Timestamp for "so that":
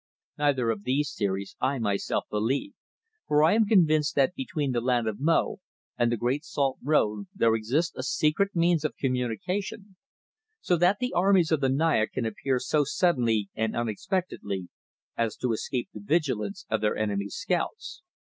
10.59-10.97